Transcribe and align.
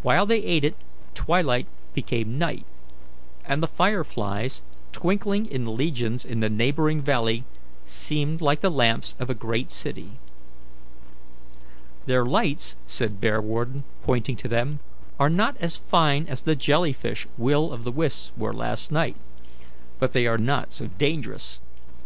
While 0.00 0.24
they 0.24 0.38
ate 0.42 0.64
it, 0.64 0.76
twilight 1.14 1.66
became 1.92 2.38
night, 2.38 2.64
and 3.44 3.62
the 3.62 3.66
fire 3.66 4.02
flies, 4.02 4.62
twinkling 4.92 5.44
in 5.44 5.76
legions 5.76 6.24
in 6.24 6.40
the 6.40 6.48
neighbouring 6.48 7.02
valley, 7.02 7.44
seemed 7.84 8.40
like 8.40 8.62
the 8.62 8.70
lamps 8.70 9.14
of 9.18 9.28
a 9.28 9.34
great 9.34 9.70
city. 9.70 10.12
"Their 12.06 12.24
lights," 12.24 12.76
said 12.86 13.20
Bearwarden, 13.20 13.84
pointing 14.04 14.36
to 14.36 14.48
them, 14.48 14.78
"are 15.20 15.28
not 15.28 15.54
as 15.60 15.76
fine 15.76 16.26
as 16.28 16.40
the 16.40 16.56
jelly 16.56 16.94
fish 16.94 17.26
Will 17.36 17.70
o' 17.70 17.76
the 17.76 17.92
wisps 17.92 18.32
were 18.38 18.54
last 18.54 18.90
night, 18.90 19.16
but 19.98 20.12
they 20.14 20.26
are 20.26 20.38
not 20.38 20.72
so 20.72 20.86
dangerous. 20.96 21.60